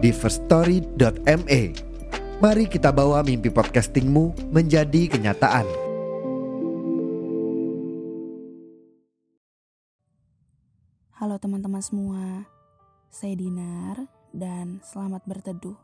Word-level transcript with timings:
di 0.00 0.10
firststory.me. 0.16 1.62
Mari 2.40 2.64
kita 2.72 2.88
bawa 2.88 3.20
mimpi 3.20 3.52
podcastingmu 3.52 4.48
menjadi 4.48 5.12
kenyataan. 5.12 5.68
Halo 11.20 11.36
teman-teman 11.36 11.84
semua, 11.84 12.48
saya 13.12 13.36
Dinar 13.36 14.08
dan 14.32 14.80
selamat 14.80 15.20
berteduh 15.28 15.76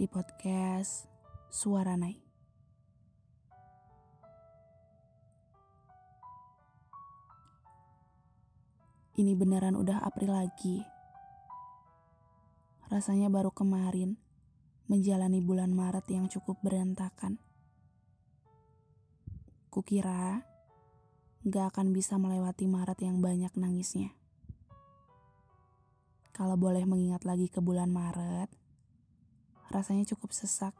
di 0.00 0.08
podcast 0.08 1.04
Suara 1.52 2.00
Naik. 2.00 2.24
Ini 9.20 9.36
beneran 9.36 9.76
udah 9.76 10.00
April 10.00 10.32
lagi. 10.32 10.97
Rasanya 12.98 13.30
baru 13.30 13.54
kemarin 13.54 14.18
menjalani 14.90 15.38
bulan 15.38 15.70
Maret 15.70 16.02
yang 16.10 16.26
cukup 16.26 16.58
berantakan. 16.66 17.38
Kukira 19.70 20.42
gak 21.46 21.70
akan 21.70 21.94
bisa 21.94 22.18
melewati 22.18 22.66
Maret 22.66 22.98
yang 22.98 23.22
banyak 23.22 23.54
nangisnya. 23.54 24.18
Kalau 26.34 26.58
boleh 26.58 26.82
mengingat 26.90 27.22
lagi 27.22 27.46
ke 27.46 27.62
bulan 27.62 27.86
Maret, 27.86 28.50
rasanya 29.70 30.02
cukup 30.02 30.34
sesak. 30.34 30.74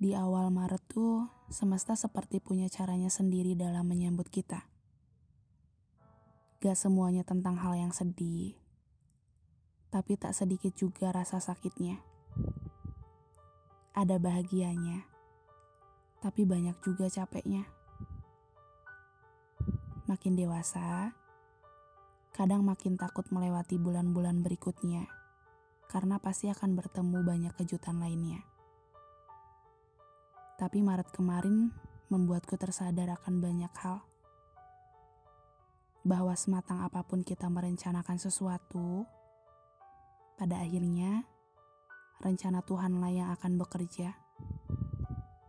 Di 0.00 0.16
awal 0.16 0.48
Maret 0.48 0.88
tuh, 0.88 1.28
semesta 1.52 2.00
seperti 2.00 2.40
punya 2.40 2.72
caranya 2.72 3.12
sendiri 3.12 3.52
dalam 3.52 3.84
menyambut 3.84 4.32
kita. 4.32 4.64
Gak 6.64 6.80
semuanya 6.80 7.28
tentang 7.28 7.60
hal 7.60 7.76
yang 7.76 7.92
sedih, 7.92 8.63
tapi 9.94 10.18
tak 10.18 10.34
sedikit 10.34 10.74
juga 10.74 11.14
rasa 11.14 11.38
sakitnya. 11.38 12.02
Ada 13.94 14.18
bahagianya, 14.18 15.06
tapi 16.18 16.42
banyak 16.42 16.74
juga 16.82 17.06
capeknya. 17.06 17.62
Makin 20.10 20.34
dewasa, 20.34 21.14
kadang 22.34 22.66
makin 22.66 22.98
takut 22.98 23.22
melewati 23.30 23.78
bulan-bulan 23.78 24.42
berikutnya, 24.42 25.06
karena 25.86 26.18
pasti 26.18 26.50
akan 26.50 26.74
bertemu 26.74 27.22
banyak 27.22 27.54
kejutan 27.54 28.02
lainnya. 28.02 28.42
Tapi 30.58 30.82
Maret 30.82 31.14
kemarin 31.14 31.70
membuatku 32.10 32.58
tersadar 32.58 33.14
akan 33.14 33.38
banyak 33.38 33.70
hal 33.78 34.02
bahwa 36.02 36.34
sematang 36.34 36.82
apa 36.82 37.06
pun 37.06 37.22
kita 37.22 37.46
merencanakan 37.46 38.18
sesuatu, 38.18 39.06
pada 40.34 40.62
akhirnya 40.62 41.26
rencana 42.22 42.62
Tuhanlah 42.64 43.12
yang 43.12 43.28
akan 43.34 43.58
bekerja. 43.58 44.14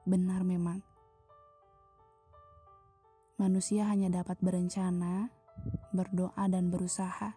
Benar 0.05 0.45
memang. 0.45 0.85
Manusia 3.35 3.89
hanya 3.91 4.07
dapat 4.07 4.39
berencana, 4.39 5.33
berdoa 5.91 6.45
dan 6.47 6.71
berusaha. 6.71 7.35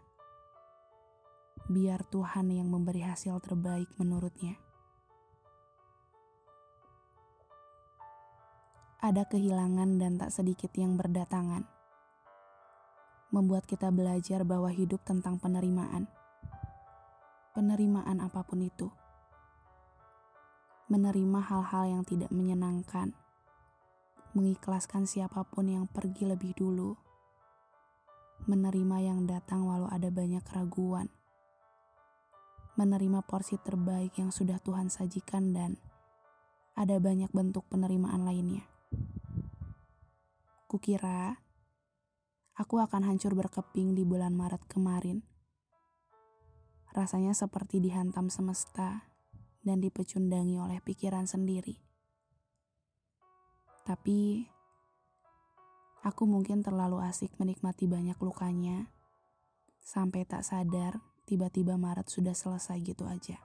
Biar 1.68 2.04
Tuhan 2.08 2.52
yang 2.54 2.68
memberi 2.70 3.04
hasil 3.04 3.40
terbaik 3.44 3.90
menurutnya. 3.98 4.56
Ada 8.98 9.24
kehilangan 9.30 10.00
dan 10.02 10.18
tak 10.18 10.34
sedikit 10.34 10.74
yang 10.74 10.98
berdatangan 10.98 11.78
membuat 13.28 13.68
kita 13.68 13.92
belajar 13.92 14.40
bahwa 14.44 14.72
hidup 14.72 15.04
tentang 15.04 15.36
penerimaan. 15.36 16.08
Penerimaan 17.58 18.22
apa 18.22 18.46
pun 18.46 18.62
itu. 18.62 18.86
Menerima 20.86 21.42
hal-hal 21.42 21.90
yang 21.90 22.06
tidak 22.06 22.30
menyenangkan. 22.30 23.18
Mengikhlaskan 24.30 25.10
siapa 25.10 25.42
pun 25.42 25.66
yang 25.66 25.90
pergi 25.90 26.30
lebih 26.30 26.54
dulu. 26.54 26.94
Menerima 28.46 29.02
yang 29.02 29.26
datang 29.26 29.66
walau 29.66 29.90
ada 29.90 30.06
banyak 30.06 30.38
keraguan. 30.46 31.10
Menerima 32.78 33.26
porsi 33.26 33.58
terbaik 33.58 34.14
yang 34.22 34.30
sudah 34.30 34.62
Tuhan 34.62 34.86
sajikan 34.86 35.50
dan 35.50 35.82
ada 36.78 37.02
banyak 37.02 37.34
bentuk 37.34 37.66
penerimaan 37.66 38.22
lainnya. 38.22 38.62
Kukira 40.70 41.42
aku 42.54 42.78
akan 42.78 43.02
hancur 43.02 43.34
berkeping 43.34 43.98
di 43.98 44.06
bulan 44.06 44.38
Maret 44.38 44.62
kemarin. 44.70 45.37
Rasanya 46.96 47.36
seperti 47.36 47.80
dihantam 47.84 48.32
semesta 48.32 49.08
dan 49.60 49.84
dipecundangi 49.84 50.56
oleh 50.56 50.80
pikiran 50.80 51.28
sendiri. 51.28 51.76
Tapi, 53.84 54.44
aku 56.04 56.22
mungkin 56.24 56.60
terlalu 56.60 57.00
asik 57.04 57.32
menikmati 57.36 57.88
banyak 57.88 58.16
lukanya, 58.20 58.92
sampai 59.80 60.28
tak 60.28 60.44
sadar 60.44 61.00
tiba-tiba 61.24 61.76
Maret 61.76 62.08
sudah 62.08 62.36
selesai 62.36 62.76
gitu 62.84 63.04
aja. 63.08 63.40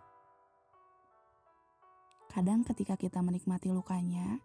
Kadang 2.32 2.66
ketika 2.66 2.96
kita 2.96 3.20
menikmati 3.22 3.70
lukanya, 3.70 4.42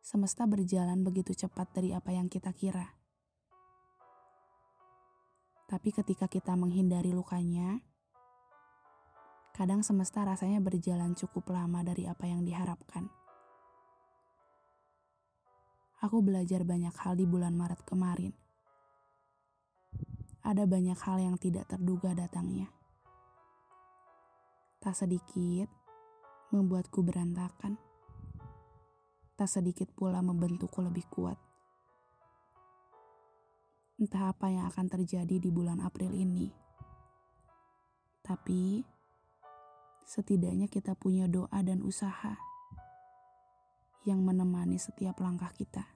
semesta 0.00 0.46
berjalan 0.46 1.02
begitu 1.02 1.34
cepat 1.34 1.70
dari 1.74 1.90
apa 1.92 2.14
yang 2.14 2.30
kita 2.30 2.54
kira. 2.54 2.94
Tapi 5.66 5.90
ketika 5.90 6.30
kita 6.30 6.54
menghindari 6.54 7.10
lukanya, 7.10 7.82
kadang 9.56 9.80
semesta 9.80 10.20
rasanya 10.20 10.60
berjalan 10.60 11.16
cukup 11.16 11.48
lama 11.48 11.80
dari 11.80 12.04
apa 12.04 12.28
yang 12.28 12.44
diharapkan. 12.44 13.08
Aku 16.04 16.20
belajar 16.20 16.60
banyak 16.60 16.92
hal 16.92 17.16
di 17.16 17.24
bulan 17.24 17.56
Maret 17.56 17.80
kemarin. 17.88 18.36
Ada 20.44 20.68
banyak 20.68 21.00
hal 21.00 21.24
yang 21.24 21.40
tidak 21.40 21.72
terduga 21.72 22.12
datangnya. 22.12 22.68
Tak 24.84 24.92
sedikit 24.92 25.72
membuatku 26.52 27.00
berantakan. 27.00 27.80
Tak 29.40 29.48
sedikit 29.48 29.88
pula 29.96 30.20
membentukku 30.20 30.84
lebih 30.84 31.08
kuat. 31.08 31.40
Entah 33.96 34.36
apa 34.36 34.52
yang 34.52 34.68
akan 34.68 34.86
terjadi 34.92 35.40
di 35.40 35.48
bulan 35.48 35.80
April 35.80 36.12
ini. 36.12 36.52
Tapi, 38.20 38.95
setidaknya 40.06 40.70
kita 40.70 40.94
punya 40.94 41.26
doa 41.26 41.58
dan 41.66 41.82
usaha 41.82 42.38
yang 44.06 44.22
menemani 44.22 44.78
setiap 44.78 45.18
langkah 45.18 45.50
kita. 45.50 45.95